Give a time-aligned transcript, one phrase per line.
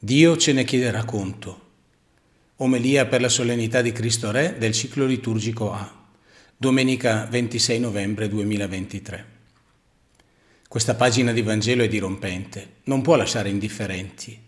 [0.00, 1.60] Dio ce ne chiederà conto.
[2.58, 6.06] Omelia per la solennità di Cristo Re del ciclo liturgico A,
[6.56, 9.26] domenica 26 novembre 2023.
[10.68, 14.38] Questa pagina di Vangelo è dirompente, non può lasciare indifferenti.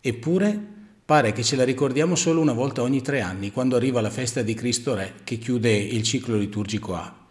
[0.00, 0.60] Eppure
[1.04, 4.42] pare che ce la ricordiamo solo una volta ogni tre anni, quando arriva la festa
[4.42, 7.27] di Cristo Re che chiude il ciclo liturgico A.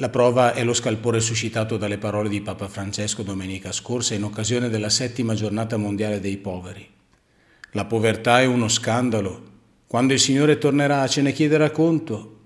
[0.00, 4.70] La prova è lo scalpore suscitato dalle parole di Papa Francesco domenica scorsa in occasione
[4.70, 6.88] della settima giornata mondiale dei poveri.
[7.72, 9.42] La povertà è uno scandalo.
[9.86, 12.38] Quando il Signore tornerà ce ne chiederà conto.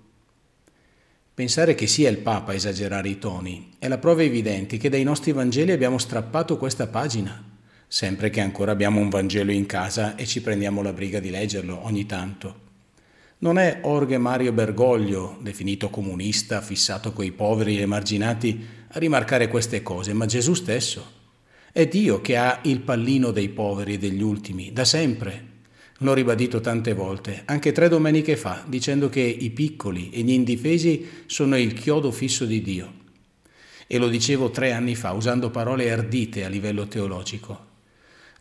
[1.32, 5.04] Pensare che sia il Papa a esagerare i toni è la prova evidente che dai
[5.04, 7.40] nostri Vangeli abbiamo strappato questa pagina,
[7.86, 11.84] sempre che ancora abbiamo un Vangelo in casa e ci prendiamo la briga di leggerlo
[11.84, 12.62] ogni tanto.
[13.38, 19.82] Non è Orge Mario Bergoglio, definito comunista, fissato coi poveri e emarginati, a rimarcare queste
[19.82, 21.04] cose, ma Gesù stesso.
[21.72, 25.52] È Dio che ha il pallino dei poveri e degli ultimi, da sempre.
[25.98, 31.06] L'ho ribadito tante volte, anche tre domeniche fa, dicendo che i piccoli e gli indifesi
[31.26, 32.92] sono il chiodo fisso di Dio.
[33.86, 37.72] E lo dicevo tre anni fa, usando parole ardite a livello teologico.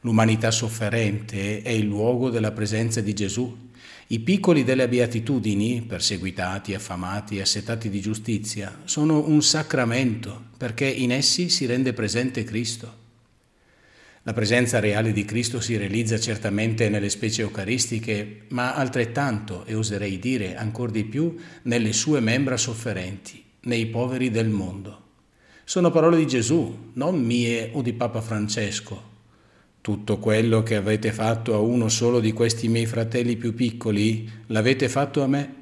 [0.04, 3.72] L'umanità sofferente è il luogo della presenza di Gesù
[4.08, 11.50] i piccoli delle beatitudini, perseguitati, affamati, assetati di giustizia, sono un sacramento perché in essi
[11.50, 13.02] si rende presente Cristo.
[14.24, 20.20] La presenza reale di Cristo si realizza certamente nelle specie eucaristiche, ma altrettanto, e oserei
[20.20, 25.02] dire ancora di più, nelle sue membra sofferenti, nei poveri del mondo.
[25.64, 29.12] Sono parole di Gesù, non mie o di Papa Francesco,
[29.84, 34.88] tutto quello che avete fatto a uno solo di questi miei fratelli più piccoli, l'avete
[34.88, 35.56] fatto a me?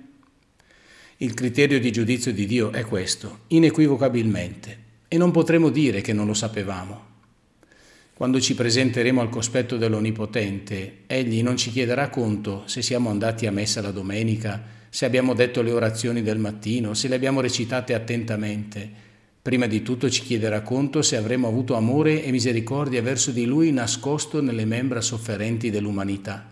[1.17, 6.27] Il criterio di giudizio di Dio è questo, inequivocabilmente, e non potremo dire che non
[6.27, 7.05] lo sapevamo.
[8.13, 13.51] Quando ci presenteremo al cospetto dell'Onnipotente, Egli non ci chiederà conto se siamo andati a
[13.51, 19.09] messa la domenica, se abbiamo detto le orazioni del mattino, se le abbiamo recitate attentamente,
[19.41, 23.71] Prima di tutto ci chiederà conto se avremo avuto amore e misericordia verso di Lui
[23.71, 26.45] nascosto nelle membra sofferenti dell'umanità.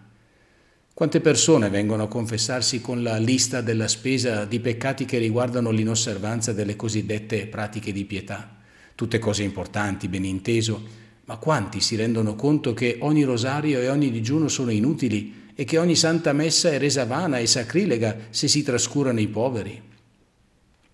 [0.91, 6.51] Quante persone vengono a confessarsi con la lista della spesa di peccati che riguardano l'inosservanza
[6.51, 8.57] delle cosiddette pratiche di pietà?
[8.95, 10.81] Tutte cose importanti, ben inteso,
[11.25, 15.77] ma quanti si rendono conto che ogni rosario e ogni digiuno sono inutili e che
[15.77, 19.88] ogni santa messa è resa vana e sacrilega se si trascurano i poveri?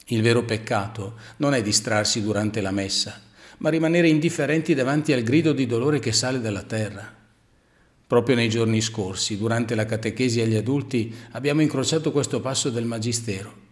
[0.05, 3.19] Il vero peccato non è distrarsi durante la messa,
[3.57, 7.11] ma rimanere indifferenti davanti al grido di dolore che sale dalla terra.
[8.07, 13.63] Proprio nei giorni scorsi, durante la catechesi agli adulti, abbiamo incrociato questo passo del Magistero.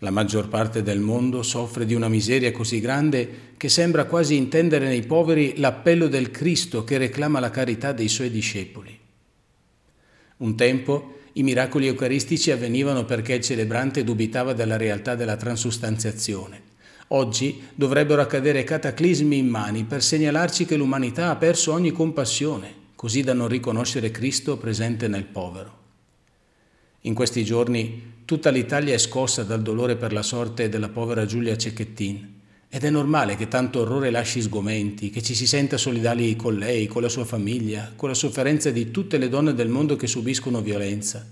[0.00, 4.88] La maggior parte del mondo soffre di una miseria così grande che sembra quasi intendere
[4.88, 8.98] nei poveri l'appello del Cristo che reclama la carità dei suoi discepoli.
[10.38, 16.62] Un tempo i miracoli eucaristici avvenivano perché il celebrante dubitava della realtà della transustanziazione.
[17.08, 23.32] Oggi dovrebbero accadere cataclismi immani per segnalarci che l'umanità ha perso ogni compassione, così da
[23.32, 25.78] non riconoscere Cristo presente nel povero.
[27.02, 31.56] In questi giorni tutta l'Italia è scossa dal dolore per la sorte della povera Giulia
[31.56, 32.38] Cecchettin
[32.72, 36.86] ed è normale che tanto orrore lasci sgomenti, che ci si senta solidali con lei,
[36.86, 40.62] con la sua famiglia, con la sofferenza di tutte le donne del mondo che subiscono
[40.62, 41.26] violenza.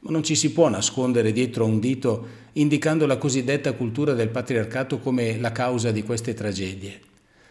[0.00, 5.00] Ma non ci si può nascondere dietro un dito indicando la cosiddetta cultura del patriarcato
[5.00, 7.00] come la causa di queste tragedie.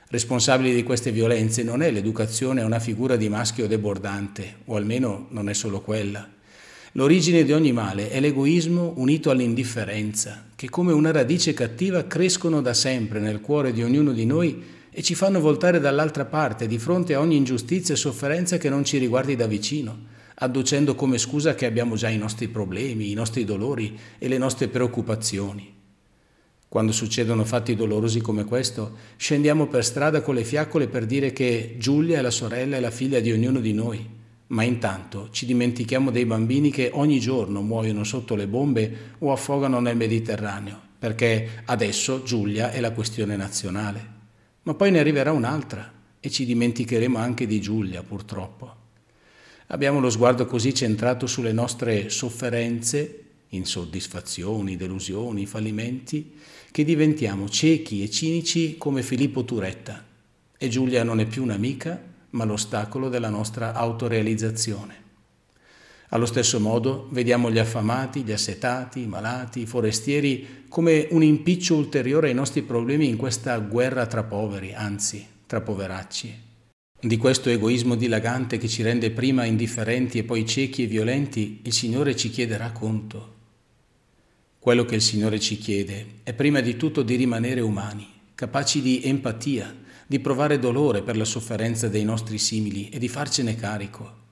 [0.08, 5.28] Responsabile di queste violenze non è l'educazione a una figura di maschio debordante, o almeno
[5.32, 6.36] non è solo quella.
[6.98, 12.74] L'origine di ogni male è l'egoismo unito all'indifferenza, che come una radice cattiva crescono da
[12.74, 17.14] sempre nel cuore di ognuno di noi e ci fanno voltare dall'altra parte di fronte
[17.14, 19.96] a ogni ingiustizia e sofferenza che non ci riguardi da vicino,
[20.38, 24.68] adducendo come scusa che abbiamo già i nostri problemi, i nostri dolori e le nostre
[24.68, 25.72] preoccupazioni.
[26.68, 31.76] Quando succedono fatti dolorosi come questo, scendiamo per strada con le fiaccole per dire che
[31.78, 34.16] Giulia è la sorella e la figlia di ognuno di noi
[34.48, 39.80] ma intanto ci dimentichiamo dei bambini che ogni giorno muoiono sotto le bombe o affogano
[39.80, 44.16] nel Mediterraneo, perché adesso Giulia è la questione nazionale.
[44.64, 48.76] Ma poi ne arriverà un'altra e ci dimenticheremo anche di Giulia, purtroppo.
[49.68, 56.36] Abbiamo lo sguardo così centrato sulle nostre sofferenze, insoddisfazioni, delusioni, fallimenti,
[56.72, 60.06] che diventiamo ciechi e cinici come Filippo Turetta.
[60.58, 62.02] E Giulia non è più un'amica,
[62.32, 65.06] ma l'ostacolo della nostra autorealizzazione.
[66.10, 71.76] Allo stesso modo vediamo gli affamati, gli assetati, i malati, i forestieri come un impiccio
[71.76, 76.46] ulteriore ai nostri problemi in questa guerra tra poveri, anzi tra poveracci.
[77.00, 81.74] Di questo egoismo dilagante che ci rende prima indifferenti e poi ciechi e violenti, il
[81.74, 83.36] Signore ci chiederà conto.
[84.60, 89.02] Quello che il Signore ci chiede è prima di tutto di rimanere umani, capaci di
[89.04, 89.74] empatia,
[90.08, 94.26] di provare dolore per la sofferenza dei nostri simili e di farcene carico.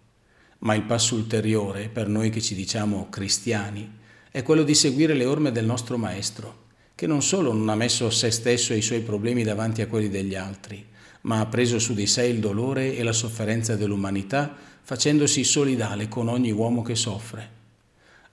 [0.59, 3.91] Ma il passo ulteriore, per noi che ci diciamo cristiani,
[4.31, 6.63] è quello di seguire le orme del nostro Maestro,
[6.95, 10.09] che non solo non ha messo se stesso e i suoi problemi davanti a quelli
[10.09, 10.83] degli altri,
[11.21, 16.29] ma ha preso su di sé il dolore e la sofferenza dell'umanità, facendosi solidale con
[16.29, 17.54] ogni uomo che soffre.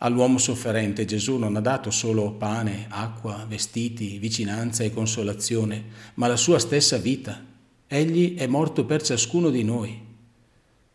[0.04, 5.84] All'uomo sofferente Gesù non ha dato solo pane, acqua, vestiti, vicinanza e consolazione,
[6.14, 7.40] ma la sua stessa vita.
[7.86, 9.96] Egli è morto per ciascuno di noi.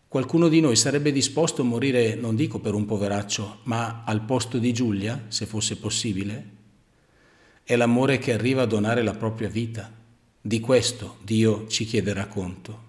[0.09, 4.57] Qualcuno di noi sarebbe disposto a morire, non dico per un poveraccio, ma al posto
[4.57, 6.49] di Giulia, se fosse possibile?
[7.63, 9.89] È l'amore che arriva a donare la propria vita.
[10.41, 12.86] Di questo Dio ci chiederà conto.